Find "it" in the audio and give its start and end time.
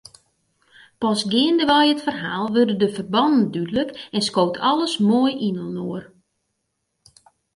1.93-2.05